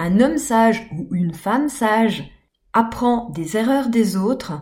un 0.00 0.18
homme 0.20 0.38
sage 0.38 0.88
ou 0.92 1.14
une 1.14 1.34
femme 1.34 1.68
sage 1.68 2.24
apprend 2.72 3.28
des 3.34 3.58
erreurs 3.58 3.90
des 3.90 4.16
autres, 4.16 4.54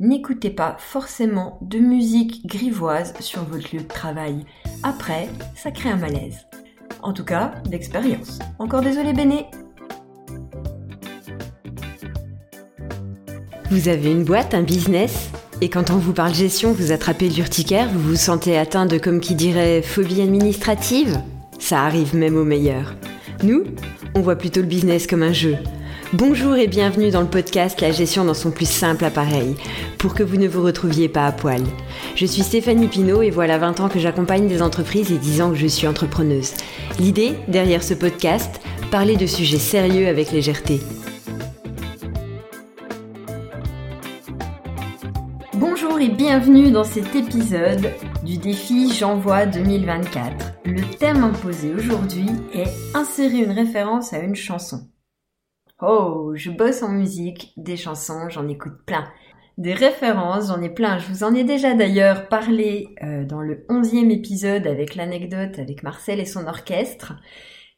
n'écoutez 0.00 0.48
pas 0.48 0.76
forcément 0.78 1.58
de 1.60 1.78
musique 1.78 2.46
grivoise 2.46 3.12
sur 3.20 3.44
votre 3.44 3.76
lieu 3.76 3.82
de 3.82 3.88
travail. 3.88 4.46
Après, 4.82 5.28
ça 5.54 5.70
crée 5.70 5.90
un 5.90 5.98
malaise. 5.98 6.46
En 7.02 7.12
tout 7.12 7.24
cas, 7.24 7.52
d'expérience. 7.66 8.38
Encore 8.58 8.80
désolé 8.80 9.12
Béné. 9.12 9.44
Vous 13.70 13.88
avez 13.88 14.10
une 14.10 14.24
boîte, 14.24 14.54
un 14.54 14.62
business? 14.62 15.30
Et 15.60 15.68
quand 15.68 15.90
on 15.90 15.98
vous 15.98 16.14
parle 16.14 16.32
gestion, 16.32 16.72
vous 16.72 16.90
attrapez 16.90 17.28
l'urticaire, 17.28 17.90
vous 17.92 18.00
vous 18.00 18.16
sentez 18.16 18.56
atteint 18.56 18.86
de, 18.86 18.96
comme 18.96 19.20
qui 19.20 19.34
dirait, 19.34 19.82
phobie 19.82 20.22
administrative? 20.22 21.20
Ça 21.58 21.82
arrive 21.82 22.16
même 22.16 22.36
aux 22.36 22.44
meilleurs. 22.44 22.94
Nous, 23.42 23.64
on 24.16 24.20
voit 24.20 24.36
plutôt 24.36 24.60
le 24.60 24.66
business 24.66 25.06
comme 25.06 25.22
un 25.22 25.34
jeu. 25.34 25.56
Bonjour 26.14 26.56
et 26.56 26.68
bienvenue 26.68 27.10
dans 27.10 27.20
le 27.20 27.26
podcast 27.26 27.82
La 27.82 27.90
gestion 27.90 28.24
dans 28.24 28.32
son 28.32 28.50
plus 28.50 28.68
simple 28.68 29.04
appareil, 29.04 29.56
pour 29.98 30.14
que 30.14 30.22
vous 30.22 30.38
ne 30.38 30.48
vous 30.48 30.62
retrouviez 30.62 31.10
pas 31.10 31.26
à 31.26 31.32
poil. 31.32 31.62
Je 32.14 32.24
suis 32.24 32.42
Stéphanie 32.42 32.88
Pinault 32.88 33.20
et 33.20 33.30
voilà 33.30 33.58
20 33.58 33.80
ans 33.80 33.88
que 33.90 33.98
j'accompagne 33.98 34.48
des 34.48 34.62
entreprises 34.62 35.12
et 35.12 35.18
10 35.18 35.42
ans 35.42 35.50
que 35.50 35.56
je 35.56 35.66
suis 35.66 35.86
entrepreneuse. 35.86 36.54
L'idée, 36.98 37.34
derrière 37.46 37.82
ce 37.82 37.92
podcast, 37.92 38.60
parler 38.90 39.16
de 39.16 39.26
sujets 39.26 39.58
sérieux 39.58 40.08
avec 40.08 40.32
légèreté. 40.32 40.80
Bonjour 45.52 46.00
et 46.00 46.08
bienvenue 46.08 46.70
dans 46.70 46.84
cet 46.84 47.14
épisode 47.14 47.90
du 48.26 48.38
défi 48.38 48.92
J'envoie 48.92 49.46
2024. 49.46 50.54
Le 50.64 50.82
thème 50.98 51.22
imposé 51.22 51.72
aujourd'hui 51.72 52.26
est 52.52 52.66
insérer 52.92 53.44
une 53.44 53.52
référence 53.52 54.12
à 54.12 54.18
une 54.18 54.34
chanson. 54.34 54.88
Oh, 55.80 56.32
je 56.34 56.50
bosse 56.50 56.82
en 56.82 56.88
musique, 56.88 57.52
des 57.56 57.76
chansons, 57.76 58.28
j'en 58.28 58.48
écoute 58.48 58.84
plein. 58.84 59.04
Des 59.58 59.74
références, 59.74 60.48
j'en 60.48 60.60
ai 60.60 60.68
plein. 60.68 60.98
Je 60.98 61.06
vous 61.06 61.22
en 61.22 61.34
ai 61.34 61.44
déjà 61.44 61.74
d'ailleurs 61.74 62.28
parlé 62.28 62.88
euh, 63.04 63.24
dans 63.24 63.42
le 63.42 63.64
onzième 63.68 64.10
épisode 64.10 64.66
avec 64.66 64.96
l'anecdote 64.96 65.60
avec 65.60 65.84
Marcel 65.84 66.18
et 66.18 66.24
son 66.24 66.48
orchestre, 66.48 67.14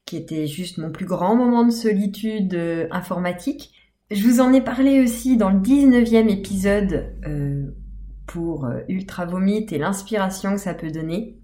qui 0.07 0.17
était 0.17 0.47
juste 0.47 0.79
mon 0.79 0.91
plus 0.91 1.07
grand 1.07 1.37
moment 1.37 1.67
de 1.67 1.73
solitude 1.73 2.55
euh, 2.55 2.89
informatique. 2.91 3.71
Je 4.11 4.27
vous 4.27 4.41
en 4.41 4.55
ai 4.55 4.63
parlé 4.63 5.03
aussi 5.03 5.37
dans 5.37 5.51
le 5.51 5.61
19e 5.61 6.31
épisode 6.31 7.13
euh, 7.27 7.67
pour 8.29 8.67
euh, 8.67 8.81
Ultra 8.89 9.27
Vomit 9.27 9.67
et 9.73 9.79
l'inspiration 9.79 10.53
que 10.53 10.61
ça 10.61 10.75
peut 10.75 10.93
donner. 10.93 11.41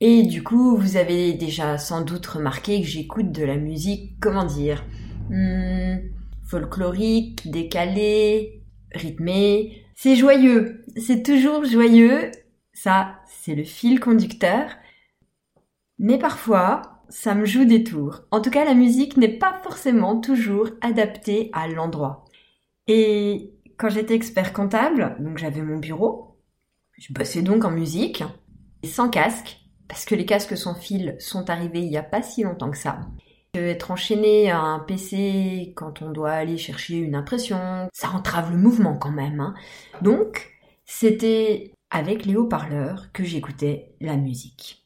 Et 0.00 0.24
du 0.24 0.42
coup, 0.42 0.76
vous 0.76 0.96
avez 0.96 1.34
déjà 1.34 1.78
sans 1.78 2.02
doute 2.02 2.26
remarqué 2.26 2.80
que 2.80 2.86
j'écoute 2.86 3.30
de 3.30 3.44
la 3.44 3.56
musique, 3.56 4.18
comment 4.20 4.44
dire, 4.44 4.84
hmm, 5.30 5.98
folklorique, 6.42 7.48
décalée, 7.48 8.64
rythmée. 8.92 9.84
C'est 9.94 10.16
joyeux, 10.16 10.84
c'est 10.96 11.22
toujours 11.22 11.64
joyeux, 11.64 12.32
ça 12.72 13.14
c'est 13.26 13.54
le 13.54 13.64
fil 13.64 14.00
conducteur. 14.00 14.68
Mais 16.00 16.18
parfois, 16.18 17.04
ça 17.08 17.34
me 17.34 17.44
joue 17.44 17.64
des 17.64 17.84
tours. 17.84 18.22
En 18.32 18.40
tout 18.40 18.50
cas, 18.50 18.64
la 18.64 18.74
musique 18.74 19.16
n'est 19.16 19.38
pas 19.38 19.60
forcément 19.62 20.20
toujours 20.20 20.70
adaptée 20.80 21.50
à 21.52 21.68
l'endroit. 21.68 22.24
Et 22.88 23.54
quand 23.76 23.88
j'étais 23.88 24.14
expert 24.14 24.52
comptable, 24.52 25.16
donc 25.20 25.38
j'avais 25.38 25.62
mon 25.62 25.78
bureau, 25.78 26.40
je 26.98 27.12
bossais 27.12 27.42
donc 27.42 27.64
en 27.64 27.70
musique, 27.70 28.22
sans 28.84 29.08
casque, 29.08 29.58
parce 29.88 30.04
que 30.04 30.14
les 30.14 30.26
casques 30.26 30.56
sans 30.56 30.74
fil 30.74 31.16
sont 31.18 31.50
arrivés 31.50 31.80
il 31.80 31.90
n'y 31.90 31.96
a 31.96 32.02
pas 32.02 32.22
si 32.22 32.42
longtemps 32.42 32.70
que 32.70 32.78
ça. 32.78 33.00
Être 33.54 33.92
enchaîné 33.92 34.50
à 34.50 34.58
un 34.58 34.80
PC 34.80 35.72
quand 35.76 36.02
on 36.02 36.10
doit 36.10 36.32
aller 36.32 36.58
chercher 36.58 36.96
une 36.96 37.14
impression, 37.14 37.88
ça 37.92 38.10
entrave 38.10 38.50
le 38.50 38.56
mouvement 38.56 38.96
quand 38.96 39.12
même. 39.12 39.40
Hein. 39.40 39.54
Donc, 40.02 40.50
c'était 40.84 41.72
avec 41.90 42.26
les 42.26 42.34
haut-parleurs 42.34 43.12
que 43.12 43.22
j'écoutais 43.22 43.94
la 44.00 44.16
musique. 44.16 44.84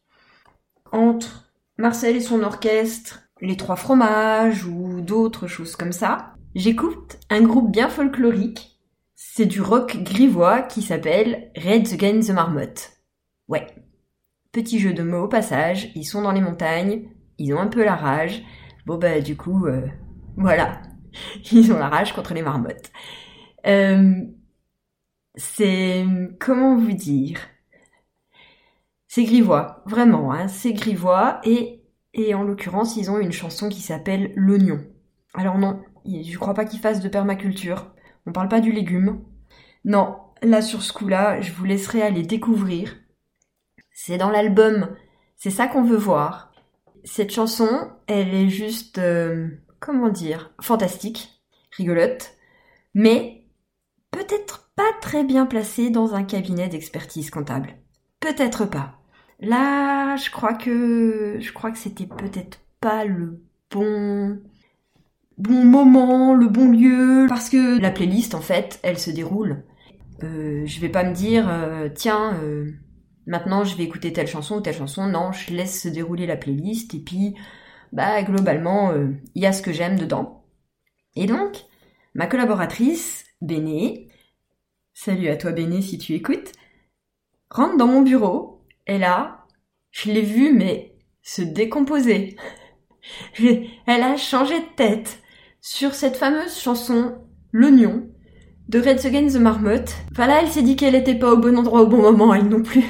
Entre 0.92 1.50
Marcel 1.78 2.16
et 2.16 2.20
son 2.20 2.42
orchestre, 2.42 3.20
les 3.40 3.56
trois 3.56 3.76
fromages 3.76 4.64
ou 4.64 5.00
d'autres 5.00 5.46
choses 5.46 5.76
comme 5.76 5.92
ça. 5.92 6.34
J'écoute 6.54 7.18
un 7.30 7.42
groupe 7.42 7.70
bien 7.70 7.88
folklorique. 7.88 8.77
C'est 9.20 9.46
du 9.46 9.60
rock 9.60 9.96
grivois 10.04 10.62
qui 10.62 10.80
s'appelle 10.80 11.50
Red 11.56 11.92
Against 11.92 12.28
the 12.28 12.32
Marmotte. 12.32 12.92
Ouais. 13.48 13.66
Petit 14.52 14.78
jeu 14.78 14.92
de 14.92 15.02
mots 15.02 15.24
au 15.24 15.28
passage, 15.28 15.90
ils 15.96 16.04
sont 16.04 16.22
dans 16.22 16.30
les 16.30 16.40
montagnes, 16.40 17.08
ils 17.36 17.52
ont 17.52 17.58
un 17.58 17.66
peu 17.66 17.82
la 17.82 17.96
rage. 17.96 18.44
Bon 18.86 18.96
bah 18.96 19.20
du 19.20 19.36
coup, 19.36 19.66
euh, 19.66 19.88
voilà. 20.36 20.82
Ils 21.50 21.72
ont 21.72 21.78
la 21.78 21.88
rage 21.88 22.12
contre 22.12 22.32
les 22.32 22.42
marmottes. 22.42 22.92
Euh, 23.66 24.22
c'est... 25.34 26.06
comment 26.38 26.76
vous 26.76 26.92
dire? 26.92 27.40
C'est 29.08 29.24
grivois, 29.24 29.82
vraiment, 29.84 30.32
hein, 30.32 30.46
c'est 30.46 30.74
grivois, 30.74 31.40
et, 31.42 31.82
et 32.14 32.34
en 32.34 32.44
l'occurrence, 32.44 32.96
ils 32.96 33.10
ont 33.10 33.18
une 33.18 33.32
chanson 33.32 33.68
qui 33.68 33.80
s'appelle 33.80 34.32
L'oignon. 34.36 34.78
Alors 35.34 35.58
non, 35.58 35.82
je 36.06 36.38
crois 36.38 36.54
pas 36.54 36.64
qu'ils 36.64 36.78
fassent 36.78 37.00
de 37.00 37.08
permaculture, 37.08 37.90
on 38.26 38.32
parle 38.32 38.48
pas 38.48 38.60
du 38.60 38.72
légume. 38.72 39.22
Non, 39.84 40.18
là 40.42 40.62
sur 40.62 40.82
ce 40.82 40.92
coup-là, 40.92 41.40
je 41.40 41.52
vous 41.52 41.64
laisserai 41.64 42.02
aller 42.02 42.22
découvrir. 42.22 42.96
C'est 43.92 44.18
dans 44.18 44.30
l'album, 44.30 44.94
c'est 45.36 45.50
ça 45.50 45.66
qu'on 45.66 45.82
veut 45.82 45.96
voir. 45.96 46.52
Cette 47.04 47.32
chanson, 47.32 47.90
elle 48.06 48.34
est 48.34 48.48
juste, 48.48 48.98
euh, 48.98 49.48
comment 49.80 50.08
dire, 50.08 50.52
fantastique, 50.60 51.42
rigolote, 51.76 52.36
mais 52.94 53.44
peut-être 54.10 54.70
pas 54.76 54.90
très 55.00 55.24
bien 55.24 55.46
placée 55.46 55.90
dans 55.90 56.14
un 56.14 56.24
cabinet 56.24 56.68
d'expertise 56.68 57.30
comptable. 57.30 57.76
Peut-être 58.20 58.64
pas. 58.64 59.00
Là, 59.40 60.16
je 60.16 60.30
crois 60.30 60.54
que 60.54 61.36
je 61.38 61.52
crois 61.52 61.70
que 61.70 61.78
c'était 61.78 62.06
peut-être 62.06 62.60
pas 62.80 63.04
le 63.04 63.40
bon 63.70 64.40
bon 65.38 65.64
moment, 65.64 66.34
le 66.34 66.48
bon 66.48 66.70
lieu, 66.70 67.26
parce 67.28 67.48
que 67.48 67.80
la 67.80 67.90
playlist 67.90 68.34
en 68.34 68.40
fait, 68.40 68.78
elle 68.82 68.98
se 68.98 69.10
déroule. 69.10 69.64
Euh, 70.24 70.66
je 70.66 70.80
vais 70.80 70.88
pas 70.88 71.04
me 71.04 71.14
dire 71.14 71.48
euh, 71.48 71.88
tiens 71.94 72.34
euh, 72.42 72.72
maintenant 73.26 73.62
je 73.62 73.76
vais 73.76 73.84
écouter 73.84 74.12
telle 74.12 74.26
chanson 74.26 74.56
ou 74.56 74.60
telle 74.60 74.74
chanson. 74.74 75.06
Non, 75.06 75.32
je 75.32 75.54
laisse 75.54 75.80
se 75.82 75.88
dérouler 75.88 76.26
la 76.26 76.36
playlist 76.36 76.94
et 76.94 76.98
puis 76.98 77.34
bah 77.92 78.22
globalement 78.22 78.92
il 79.34 79.42
y 79.42 79.46
a 79.46 79.52
ce 79.52 79.62
que 79.62 79.72
j'aime 79.72 79.98
dedans. 79.98 80.44
Et 81.14 81.26
donc 81.26 81.64
ma 82.14 82.26
collaboratrice 82.26 83.24
Béné, 83.40 84.08
salut 84.92 85.28
à 85.28 85.36
toi 85.36 85.52
Béné 85.52 85.80
si 85.80 85.98
tu 85.98 86.14
écoutes, 86.14 86.52
rentre 87.50 87.76
dans 87.76 87.86
mon 87.86 88.02
bureau 88.02 88.66
et 88.88 88.98
là, 88.98 89.44
je 89.90 90.10
l'ai 90.10 90.22
vue, 90.22 90.52
mais 90.52 90.96
se 91.22 91.42
décomposer. 91.42 92.36
Elle 93.38 94.02
a 94.02 94.16
changé 94.16 94.58
de 94.58 94.74
tête 94.76 95.22
sur 95.68 95.94
cette 95.94 96.16
fameuse 96.16 96.58
chanson 96.58 97.18
L'oignon 97.52 98.08
de 98.70 98.78
Red 98.78 99.04
Against 99.04 99.36
the 99.36 99.40
Marmotte. 99.40 99.94
Enfin 100.12 100.26
là, 100.26 100.40
elle 100.40 100.48
s'est 100.48 100.62
dit 100.62 100.76
qu'elle 100.76 100.94
était 100.94 101.14
pas 101.14 101.34
au 101.34 101.36
bon 101.36 101.58
endroit 101.58 101.82
au 101.82 101.86
bon 101.86 102.00
moment, 102.00 102.32
elle 102.32 102.48
non 102.48 102.62
plus. 102.62 102.80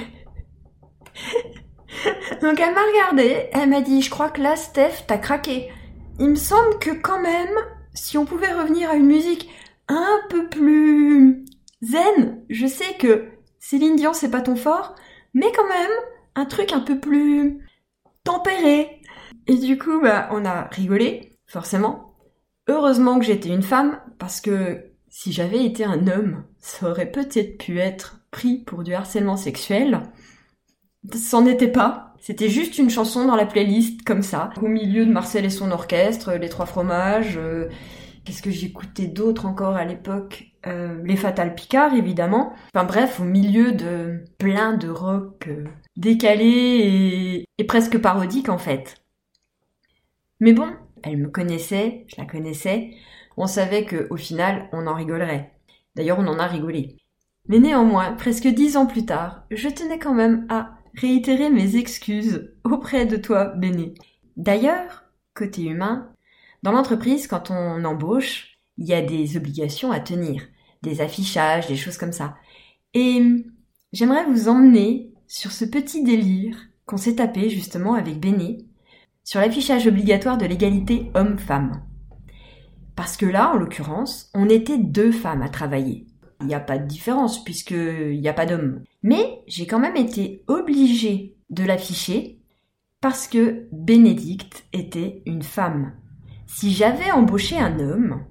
Donc 2.40 2.60
elle 2.60 2.74
m'a 2.74 2.86
regardé, 2.86 3.48
elle 3.52 3.68
m'a 3.68 3.80
dit, 3.80 4.00
je 4.00 4.10
crois 4.10 4.30
que 4.30 4.40
là, 4.40 4.54
Steph, 4.54 5.06
t'as 5.08 5.18
craqué. 5.18 5.72
Il 6.20 6.30
me 6.30 6.36
semble 6.36 6.78
que 6.78 6.90
quand 6.90 7.20
même, 7.20 7.50
si 7.94 8.16
on 8.16 8.24
pouvait 8.24 8.52
revenir 8.52 8.90
à 8.90 8.94
une 8.94 9.06
musique 9.06 9.50
un 9.88 10.20
peu 10.30 10.48
plus 10.48 11.44
zen, 11.82 12.44
je 12.48 12.68
sais 12.68 12.94
que 12.96 13.26
Céline 13.58 13.96
Dion, 13.96 14.12
c'est 14.12 14.30
pas 14.30 14.40
ton 14.40 14.54
fort, 14.54 14.94
mais 15.34 15.50
quand 15.54 15.68
même 15.68 15.90
un 16.36 16.44
truc 16.44 16.72
un 16.72 16.80
peu 16.80 17.00
plus 17.00 17.58
tempéré. 18.22 19.02
Et 19.48 19.56
du 19.56 19.78
coup, 19.78 20.00
bah, 20.00 20.28
on 20.30 20.44
a 20.44 20.68
rigolé, 20.70 21.32
forcément. 21.46 22.07
Heureusement 22.68 23.18
que 23.18 23.24
j'étais 23.24 23.48
une 23.48 23.62
femme, 23.62 24.00
parce 24.18 24.40
que 24.40 24.84
si 25.08 25.32
j'avais 25.32 25.64
été 25.64 25.84
un 25.84 26.06
homme, 26.06 26.44
ça 26.58 26.90
aurait 26.90 27.10
peut-être 27.10 27.58
pu 27.58 27.78
être 27.78 28.20
pris 28.30 28.58
pour 28.58 28.82
du 28.82 28.94
harcèlement 28.94 29.36
sexuel. 29.36 30.02
C'en 31.14 31.46
était 31.46 31.68
pas. 31.68 32.14
C'était 32.20 32.48
juste 32.48 32.78
une 32.78 32.90
chanson 32.90 33.24
dans 33.24 33.36
la 33.36 33.46
playlist, 33.46 34.02
comme 34.02 34.22
ça. 34.22 34.50
Au 34.60 34.66
milieu 34.68 35.06
de 35.06 35.12
Marcel 35.12 35.44
et 35.44 35.50
son 35.50 35.70
orchestre, 35.70 36.32
les 36.34 36.48
trois 36.48 36.66
fromages, 36.66 37.36
euh, 37.38 37.68
Qu'est-ce 38.28 38.42
que 38.42 38.50
j'écoutais 38.50 39.06
d'autre 39.06 39.46
encore 39.46 39.74
à 39.74 39.86
l'époque? 39.86 40.52
Euh, 40.66 41.00
Les 41.02 41.16
Fatal 41.16 41.54
Picard, 41.54 41.94
évidemment. 41.94 42.52
Enfin 42.74 42.84
bref, 42.84 43.20
au 43.20 43.24
milieu 43.24 43.72
de 43.72 44.22
plein 44.36 44.74
de 44.74 44.90
rock 44.90 45.48
euh, 45.48 45.64
décalé 45.96 47.46
et, 47.56 47.64
presque 47.64 47.96
parodique 47.96 48.50
en 48.50 48.58
fait. 48.58 48.96
Mais 50.40 50.52
bon, 50.52 50.68
elle 51.02 51.18
me 51.18 51.28
connaissait, 51.28 52.04
je 52.08 52.16
la 52.18 52.26
connaissais, 52.26 52.94
on 53.36 53.46
savait 53.46 53.86
qu'au 53.86 54.16
final, 54.16 54.68
on 54.72 54.86
en 54.86 54.94
rigolerait. 54.94 55.52
D'ailleurs, 55.94 56.18
on 56.18 56.26
en 56.26 56.38
a 56.38 56.46
rigolé. 56.46 56.96
Mais 57.46 57.60
néanmoins, 57.60 58.12
presque 58.12 58.46
dix 58.48 58.76
ans 58.76 58.86
plus 58.86 59.06
tard, 59.06 59.44
je 59.50 59.68
tenais 59.68 59.98
quand 59.98 60.14
même 60.14 60.46
à 60.48 60.78
réitérer 60.94 61.50
mes 61.50 61.76
excuses 61.76 62.52
auprès 62.64 63.06
de 63.06 63.16
toi, 63.16 63.46
Béné. 63.56 63.94
D'ailleurs, 64.36 65.04
côté 65.34 65.62
humain, 65.62 66.12
Dans 66.62 66.72
l'entreprise, 66.72 67.28
quand 67.28 67.50
on 67.50 67.84
embauche, 67.84 68.58
il 68.78 68.86
y 68.86 68.94
a 68.94 69.00
des 69.00 69.36
obligations 69.36 69.92
à 69.92 70.00
tenir, 70.00 70.42
des 70.82 71.00
affichages, 71.00 71.68
des 71.68 71.76
choses 71.76 71.98
comme 71.98 72.12
ça. 72.12 72.36
Et 72.94 73.22
j'aimerais 73.92 74.24
vous 74.24 74.48
emmener 74.48 75.12
sur 75.28 75.52
ce 75.52 75.64
petit 75.64 76.02
délire 76.02 76.56
qu'on 76.86 76.96
s'est 76.96 77.16
tapé 77.16 77.50
justement 77.50 77.94
avec 77.94 78.18
Béné 78.18 78.67
sur 79.28 79.40
l'affichage 79.40 79.86
obligatoire 79.86 80.38
de 80.38 80.46
l'égalité 80.46 81.10
homme-femme. 81.14 81.82
Parce 82.96 83.18
que 83.18 83.26
là, 83.26 83.52
en 83.52 83.58
l'occurrence, 83.58 84.30
on 84.32 84.48
était 84.48 84.78
deux 84.78 85.12
femmes 85.12 85.42
à 85.42 85.50
travailler. 85.50 86.06
Il 86.40 86.46
n'y 86.46 86.54
a 86.54 86.60
pas 86.60 86.78
de 86.78 86.86
différence 86.86 87.44
puisqu'il 87.44 88.18
n'y 88.18 88.28
a 88.30 88.32
pas 88.32 88.46
d'hommes. 88.46 88.84
Mais 89.02 89.42
j'ai 89.46 89.66
quand 89.66 89.80
même 89.80 89.98
été 89.98 90.44
obligée 90.46 91.36
de 91.50 91.62
l'afficher 91.62 92.40
parce 93.02 93.28
que 93.28 93.68
Bénédicte 93.70 94.64
était 94.72 95.22
une 95.26 95.42
femme. 95.42 95.92
Si 96.46 96.72
j'avais 96.72 97.10
embauché 97.10 97.58
un 97.58 97.80
homme, 97.80 98.24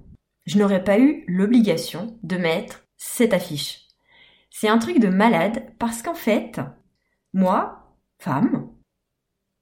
je 0.46 0.58
n'aurais 0.58 0.82
pas 0.82 0.98
eu 0.98 1.22
l'obligation 1.28 2.18
de 2.24 2.38
mettre 2.38 2.88
cette 2.96 3.34
affiche. 3.34 3.86
C'est 4.50 4.68
un 4.68 4.78
truc 4.78 4.98
de 4.98 5.08
malade 5.08 5.62
parce 5.78 6.02
qu'en 6.02 6.14
fait, 6.14 6.60
moi, 7.32 7.94
femme, 8.18 8.67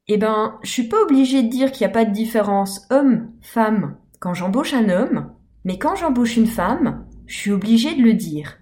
eh 0.08 0.18
ben, 0.18 0.58
je 0.62 0.70
suis 0.70 0.88
pas 0.88 1.02
obligée 1.02 1.42
de 1.42 1.48
dire 1.48 1.72
qu'il 1.72 1.86
n'y 1.86 1.90
a 1.90 1.94
pas 1.94 2.04
de 2.04 2.12
différence 2.12 2.86
homme-femme 2.90 3.96
quand 4.20 4.34
j'embauche 4.34 4.74
un 4.74 4.88
homme, 4.88 5.32
mais 5.64 5.78
quand 5.78 5.96
j'embauche 5.96 6.36
une 6.36 6.46
femme, 6.46 7.06
je 7.26 7.36
suis 7.36 7.50
obligée 7.50 7.94
de 7.94 8.02
le 8.02 8.14
dire. 8.14 8.58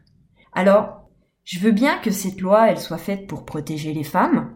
Alors, 0.53 1.09
je 1.45 1.59
veux 1.59 1.73
bien 1.73 1.99
que 1.99 2.11
cette 2.11 2.41
loi, 2.41 2.71
elle 2.71 2.81
soit 2.81 2.99
faite 2.99 3.27
pour 3.27 3.45
protéger 3.45 3.93
les 3.93 4.05
femmes, 4.05 4.55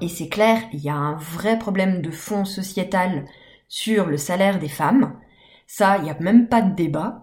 et 0.00 0.08
c'est 0.08 0.28
clair, 0.28 0.62
il 0.72 0.80
y 0.80 0.88
a 0.88 0.94
un 0.94 1.16
vrai 1.16 1.58
problème 1.58 2.02
de 2.02 2.10
fond 2.10 2.44
sociétal 2.44 3.26
sur 3.68 4.06
le 4.06 4.16
salaire 4.16 4.58
des 4.58 4.68
femmes. 4.68 5.18
Ça, 5.66 5.98
il 5.98 6.04
n'y 6.04 6.10
a 6.10 6.18
même 6.20 6.48
pas 6.48 6.62
de 6.62 6.74
débat. 6.74 7.22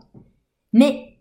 Mais 0.73 1.19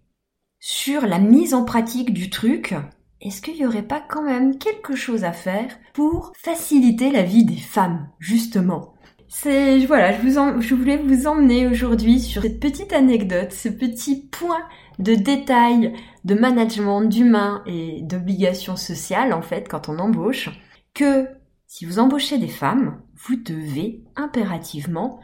sur 0.58 1.06
la 1.06 1.18
mise 1.18 1.54
en 1.54 1.64
pratique 1.64 2.12
du 2.12 2.30
truc, 2.30 2.74
est-ce 3.22 3.40
qu'il 3.40 3.54
n'y 3.54 3.66
aurait 3.66 3.86
pas 3.86 4.02
quand 4.06 4.22
même 4.22 4.58
quelque 4.58 4.96
chose 4.96 5.22
à 5.22 5.32
faire 5.32 5.78
pour 5.94 6.32
faciliter 6.36 7.10
la 7.10 7.22
vie 7.22 7.44
des 7.44 7.56
femmes, 7.56 8.08
justement? 8.18 8.94
C'est 9.28 9.86
voilà, 9.86 10.12
je, 10.12 10.74
voulais 10.74 10.98
vous 10.98 11.26
emmener 11.26 11.66
aujourd'hui 11.66 12.20
sur 12.20 12.42
cette 12.42 12.60
petite 12.60 12.92
anecdote, 12.92 13.52
ce 13.52 13.68
petit 13.68 14.28
point 14.28 14.60
de 14.98 15.14
détail 15.14 15.94
de 16.24 16.34
management 16.34 17.02
d'humain 17.02 17.62
et 17.66 18.02
d'obligations 18.02 18.76
sociales 18.76 19.32
en 19.32 19.40
fait 19.40 19.68
quand 19.68 19.88
on 19.88 19.98
embauche, 19.98 20.50
que 20.92 21.26
si 21.66 21.86
vous 21.86 21.98
embauchez 21.98 22.38
des 22.38 22.48
femmes, 22.48 23.00
vous 23.14 23.36
devez 23.36 24.04
impérativement 24.16 25.20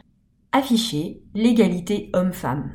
afficher 0.51 1.21
l'égalité 1.35 2.09
homme-femme. 2.13 2.71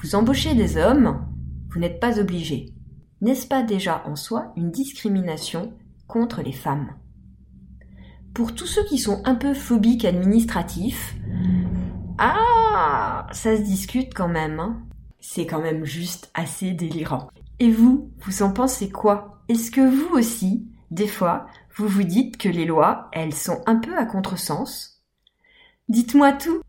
Vous 0.00 0.14
embauchez 0.14 0.54
des 0.54 0.78
hommes, 0.78 1.26
vous 1.70 1.80
n'êtes 1.80 2.00
pas 2.00 2.18
obligé. 2.18 2.72
N'est-ce 3.22 3.46
pas 3.46 3.62
déjà 3.62 4.02
en 4.06 4.16
soi 4.16 4.52
une 4.56 4.72
discrimination 4.72 5.72
contre 6.08 6.42
les 6.42 6.50
femmes? 6.50 6.92
Pour 8.34 8.52
tous 8.52 8.66
ceux 8.66 8.84
qui 8.84 8.98
sont 8.98 9.22
un 9.24 9.36
peu 9.36 9.54
phobiques 9.54 10.04
administratifs, 10.04 11.14
ah, 12.18 13.28
ça 13.30 13.56
se 13.56 13.62
discute 13.62 14.12
quand 14.12 14.26
même. 14.26 14.58
Hein. 14.58 14.82
C'est 15.20 15.46
quand 15.46 15.62
même 15.62 15.84
juste 15.84 16.32
assez 16.34 16.72
délirant. 16.72 17.28
Et 17.60 17.70
vous, 17.70 18.10
vous 18.24 18.42
en 18.42 18.52
pensez 18.52 18.90
quoi? 18.90 19.44
Est-ce 19.48 19.70
que 19.70 19.88
vous 19.88 20.16
aussi, 20.16 20.66
des 20.90 21.06
fois, 21.06 21.46
vous 21.76 21.86
vous 21.86 22.02
dites 22.02 22.38
que 22.38 22.48
les 22.48 22.64
lois, 22.64 23.08
elles 23.12 23.34
sont 23.34 23.60
un 23.66 23.76
peu 23.76 23.96
à 23.96 24.04
contresens? 24.04 25.00
Dites-moi 25.88 26.32
tout. 26.32 26.60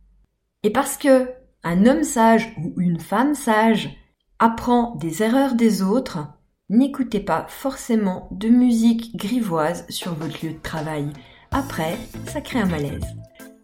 Et 0.62 0.70
parce 0.70 0.98
que 0.98 1.32
un 1.64 1.88
homme 1.88 2.04
sage 2.04 2.56
ou 2.58 2.80
une 2.80 3.00
femme 3.00 3.34
sage 3.34 3.98
apprend 4.38 4.96
des 4.98 5.24
erreurs 5.24 5.56
des 5.56 5.82
autres, 5.82 6.28
n'écoutez 6.74 7.22
pas 7.22 7.46
forcément 7.48 8.28
de 8.32 8.50
musique 8.50 9.16
grivoise 9.16 9.86
sur 9.90 10.14
votre 10.14 10.46
lieu 10.46 10.52
de 10.52 10.60
travail. 10.60 11.08
Après, 11.52 11.96
ça 12.26 12.42
crée 12.42 12.60
un 12.60 12.66
malaise. 12.66 13.06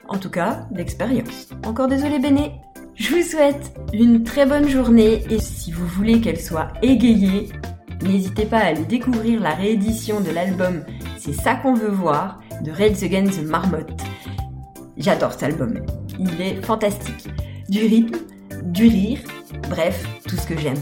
En 0.07 0.17
tout 0.17 0.29
cas, 0.29 0.67
d'expérience. 0.71 1.50
Encore 1.65 1.88
désolé 1.88 2.19
Béné. 2.19 2.53
Je 2.95 3.15
vous 3.15 3.21
souhaite 3.21 3.73
une 3.94 4.23
très 4.23 4.45
bonne 4.45 4.67
journée 4.67 5.23
et 5.29 5.39
si 5.39 5.71
vous 5.71 5.88
voulez 5.88 6.21
qu'elle 6.21 6.39
soit 6.39 6.69
égayée, 6.81 7.50
n'hésitez 8.01 8.45
pas 8.45 8.59
à 8.59 8.67
aller 8.67 8.85
découvrir 8.85 9.41
la 9.41 9.56
réédition 9.56 10.21
de 10.21 10.31
l'album 10.31 10.83
c'est 11.19 11.33
ça 11.33 11.56
qu'on 11.56 11.73
veut 11.73 11.91
voir 11.91 12.39
de 12.63 12.71
Rage 12.71 13.03
Against 13.03 13.41
the 13.41 13.45
Marmotte. 13.45 13.91
J'adore 14.95 15.33
cet 15.33 15.44
album. 15.44 15.85
Il 16.17 16.41
est 16.41 16.61
fantastique. 16.63 17.27
Du 17.67 17.81
rythme, 17.81 18.19
du 18.63 18.88
rire, 18.88 19.19
bref, 19.69 20.07
tout 20.25 20.38
ce 20.38 20.47
que 20.47 20.57
j'aime. 20.57 20.79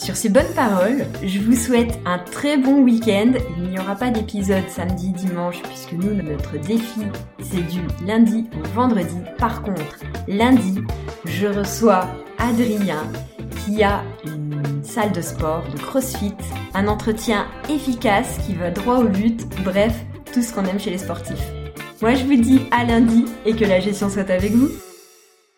Sur 0.00 0.16
ces 0.16 0.30
bonnes 0.30 0.54
paroles, 0.56 1.04
je 1.22 1.40
vous 1.40 1.54
souhaite 1.54 2.00
un 2.06 2.18
très 2.18 2.56
bon 2.56 2.82
week-end. 2.82 3.32
Il 3.58 3.64
n'y 3.64 3.78
aura 3.78 3.94
pas 3.94 4.08
d'épisode 4.08 4.66
samedi, 4.66 5.12
dimanche, 5.12 5.60
puisque 5.62 5.92
nous, 5.92 6.14
notre 6.14 6.56
défi, 6.56 7.02
c'est 7.38 7.60
du 7.68 7.80
lundi 8.06 8.48
au 8.58 8.66
vendredi. 8.68 9.18
Par 9.36 9.60
contre, 9.60 10.00
lundi, 10.26 10.80
je 11.26 11.46
reçois 11.46 12.08
Adrien 12.38 13.02
qui 13.62 13.82
a 13.82 14.02
une 14.24 14.82
salle 14.82 15.12
de 15.12 15.20
sport, 15.20 15.64
de 15.70 15.78
crossfit, 15.78 16.34
un 16.72 16.88
entretien 16.88 17.46
efficace 17.68 18.38
qui 18.46 18.54
va 18.54 18.70
droit 18.70 19.00
au 19.00 19.08
but, 19.08 19.46
bref, 19.62 19.94
tout 20.32 20.40
ce 20.40 20.54
qu'on 20.54 20.64
aime 20.64 20.80
chez 20.80 20.90
les 20.90 20.98
sportifs. 20.98 21.46
Moi 22.00 22.14
je 22.14 22.24
vous 22.24 22.40
dis 22.40 22.62
à 22.70 22.84
lundi 22.84 23.26
et 23.44 23.54
que 23.54 23.66
la 23.66 23.80
gestion 23.80 24.08
soit 24.08 24.30
avec 24.30 24.52
vous. 24.52 24.70